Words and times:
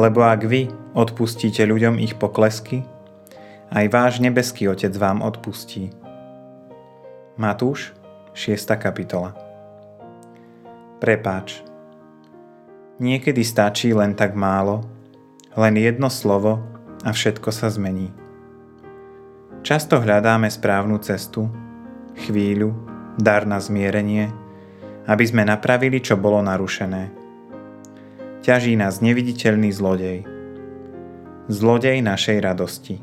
Lebo 0.00 0.24
ak 0.24 0.48
vy 0.48 0.72
odpustíte 0.96 1.60
ľuďom 1.68 2.00
ich 2.00 2.16
poklesky, 2.16 2.88
aj 3.68 3.84
váš 3.92 4.24
nebeský 4.24 4.64
Otec 4.72 4.96
vám 4.96 5.20
odpustí. 5.20 5.92
Matúš, 7.36 7.92
6. 8.32 8.80
kapitola 8.80 9.36
Prepáč. 11.04 11.60
Niekedy 12.96 13.44
stačí 13.44 13.92
len 13.92 14.16
tak 14.16 14.32
málo, 14.32 14.88
len 15.52 15.76
jedno 15.76 16.08
slovo 16.08 16.64
a 17.04 17.12
všetko 17.12 17.52
sa 17.52 17.68
zmení. 17.68 18.08
Často 19.60 20.00
hľadáme 20.00 20.48
správnu 20.48 20.96
cestu, 21.04 21.44
chvíľu, 22.24 22.72
dar 23.20 23.44
na 23.44 23.60
zmierenie, 23.60 24.32
aby 25.04 25.24
sme 25.28 25.44
napravili, 25.44 26.00
čo 26.00 26.16
bolo 26.16 26.40
narušené. 26.40 27.19
Ťaží 28.40 28.72
nás 28.72 29.04
neviditeľný 29.04 29.68
zlodej. 29.68 30.24
Zlodej 31.52 32.00
našej 32.00 32.40
radosti. 32.40 32.96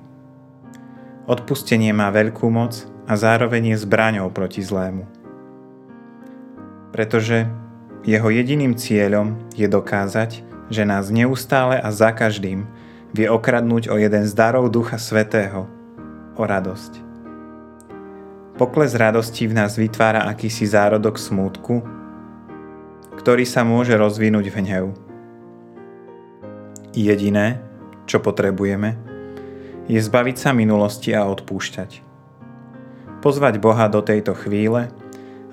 Odpustenie 1.30 1.94
má 1.94 2.10
veľkú 2.10 2.50
moc 2.50 2.90
a 3.06 3.14
zároveň 3.14 3.78
je 3.78 3.86
zbraňou 3.86 4.34
proti 4.34 4.66
zlému. 4.66 5.06
Pretože 6.90 7.46
jeho 8.02 8.34
jediným 8.34 8.74
cieľom 8.82 9.38
je 9.54 9.70
dokázať, 9.70 10.42
že 10.74 10.90
nás 10.90 11.14
neustále 11.14 11.78
a 11.78 11.94
za 11.94 12.10
každým 12.18 12.66
vie 13.14 13.30
okradnúť 13.30 13.94
o 13.94 13.96
jeden 14.02 14.26
z 14.26 14.34
darov 14.34 14.74
Ducha 14.74 14.98
Svetého, 14.98 15.70
o 16.34 16.44
radosť. 16.50 16.98
Pokles 18.58 18.98
radosti 18.98 19.46
v 19.46 19.54
nás 19.54 19.78
vytvára 19.78 20.26
akýsi 20.26 20.66
zárodok 20.66 21.22
smútku, 21.22 21.86
ktorý 23.22 23.46
sa 23.46 23.62
môže 23.62 23.94
rozvinúť 23.94 24.50
v 24.50 24.58
hnev. 24.66 24.86
Jediné, 26.96 27.60
čo 28.08 28.24
potrebujeme, 28.24 28.96
je 29.88 30.00
zbaviť 30.00 30.36
sa 30.36 30.52
minulosti 30.52 31.16
a 31.16 31.28
odpúšťať. 31.28 32.04
Pozvať 33.24 33.60
Boha 33.60 33.88
do 33.88 34.04
tejto 34.04 34.36
chvíle 34.36 34.92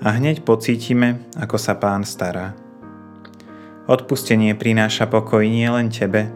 a 0.03 0.07
hneď 0.15 0.43
pocítime, 0.43 1.23
ako 1.39 1.55
sa 1.55 1.75
Pán 1.75 2.03
stará. 2.03 2.55
Odpustenie 3.87 4.57
prináša 4.57 5.07
pokoj 5.07 5.45
nie 5.45 5.67
len 5.67 5.87
tebe, 5.87 6.27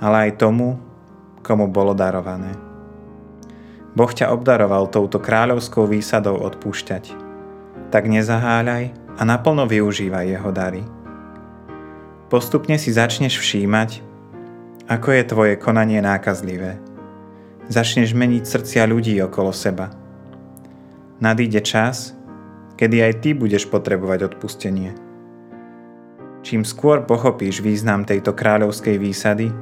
ale 0.00 0.30
aj 0.30 0.40
tomu, 0.42 0.80
komu 1.44 1.68
bolo 1.68 1.92
darované. 1.92 2.56
Boh 3.92 4.10
ťa 4.10 4.30
obdaroval 4.30 4.86
touto 4.88 5.18
kráľovskou 5.18 5.86
výsadou 5.86 6.38
odpúšťať. 6.40 7.12
Tak 7.90 8.06
nezaháľaj 8.06 8.94
a 9.18 9.22
naplno 9.26 9.66
využívaj 9.66 10.26
jeho 10.30 10.50
dary. 10.54 10.82
Postupne 12.30 12.78
si 12.78 12.94
začneš 12.94 13.42
všímať, 13.42 14.09
ako 14.90 15.14
je 15.14 15.22
tvoje 15.22 15.54
konanie 15.54 16.02
nákazlivé. 16.02 16.82
Začneš 17.70 18.10
meniť 18.10 18.42
srdcia 18.42 18.90
ľudí 18.90 19.14
okolo 19.22 19.54
seba. 19.54 19.94
Nadíde 21.22 21.62
čas, 21.62 22.18
kedy 22.74 22.98
aj 22.98 23.12
ty 23.22 23.30
budeš 23.30 23.70
potrebovať 23.70 24.34
odpustenie. 24.34 24.90
Čím 26.42 26.66
skôr 26.66 27.06
pochopíš 27.06 27.62
význam 27.62 28.02
tejto 28.02 28.34
kráľovskej 28.34 28.98
výsady, 28.98 29.54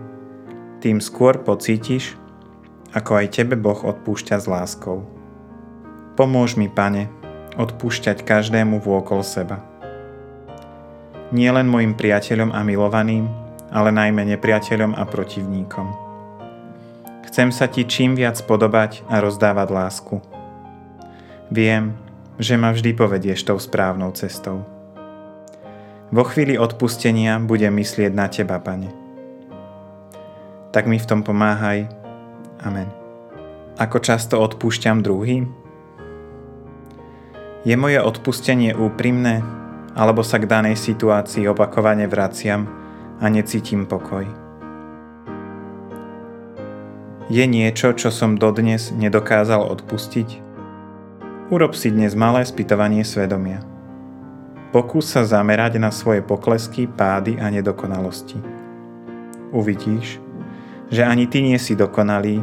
tým 0.81 1.05
skôr 1.05 1.45
pocítiš, 1.45 2.17
ako 2.97 3.21
aj 3.21 3.37
tebe 3.37 3.61
Boh 3.61 3.77
odpúšťa 3.85 4.41
s 4.41 4.47
láskou. 4.49 5.05
Pomôž 6.17 6.57
mi, 6.57 6.73
Pane, 6.73 7.13
odpúšťať 7.61 8.25
každému 8.25 8.81
vôkol 8.81 9.21
seba. 9.21 9.61
Nie 11.37 11.53
len 11.53 11.69
mojim 11.69 11.93
priateľom 11.93 12.49
a 12.57 12.65
milovaným, 12.65 13.48
ale 13.69 13.93
najmä 13.93 14.25
nepriateľom 14.37 14.97
a 14.97 15.05
protivníkom. 15.05 15.89
Chcem 17.29 17.53
sa 17.53 17.69
ti 17.69 17.85
čím 17.85 18.17
viac 18.17 18.41
podobať 18.49 19.05
a 19.07 19.21
rozdávať 19.21 19.69
lásku. 19.69 20.17
Viem, 21.53 21.97
že 22.41 22.57
ma 22.57 22.73
vždy 22.73 22.97
povedieš 22.97 23.45
tou 23.45 23.61
správnou 23.61 24.15
cestou. 24.17 24.65
Vo 26.09 26.25
chvíli 26.25 26.57
odpustenia 26.57 27.37
budem 27.37 27.77
myslieť 27.77 28.13
na 28.17 28.33
Teba, 28.33 28.57
Pane. 28.57 28.89
Tak 30.73 30.89
mi 30.89 30.97
v 30.97 31.09
tom 31.09 31.21
pomáhaj. 31.21 31.85
Amen. 32.65 32.89
Ako 33.77 34.01
často 34.01 34.41
odpúšťam 34.41 35.05
druhým? 35.05 35.53
Je 37.69 37.77
moje 37.77 38.01
odpustenie 38.01 38.73
úprimné, 38.73 39.45
alebo 39.93 40.25
sa 40.25 40.41
k 40.41 40.49
danej 40.49 40.81
situácii 40.81 41.45
opakovane 41.45 42.09
vraciam 42.09 42.78
a 43.19 43.27
necítim 43.29 43.87
pokoj? 43.87 44.27
Je 47.29 47.45
niečo, 47.45 47.93
čo 47.93 48.09
som 48.09 48.41
dodnes 48.41 48.89
nedokázal 48.95 49.61
odpustiť? 49.61 50.41
Urob 51.53 51.77
si 51.77 51.93
dnes 51.93 52.17
malé 52.17 52.47
spytovanie 52.49 53.05
svedomia. 53.05 53.61
Pokús 54.73 55.13
sa 55.13 55.25
zamerať 55.25 55.77
na 55.81 55.93
svoje 55.93 56.25
poklesky, 56.25 56.89
pády 56.89 57.37
a 57.41 57.53
nedokonalosti. 57.53 58.41
Uvidíš, 59.53 60.21
že 60.89 61.05
ani 61.05 61.29
ty 61.29 61.45
nie 61.45 61.57
si 61.61 61.77
dokonalý 61.77 62.41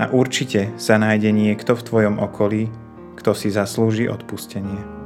a 0.00 0.08
určite 0.08 0.72
sa 0.80 0.96
nájde 0.96 1.32
niekto 1.32 1.76
v 1.76 1.84
tvojom 1.84 2.16
okolí, 2.20 2.72
kto 3.20 3.36
si 3.36 3.52
zaslúži 3.52 4.08
odpustenie. 4.08 5.03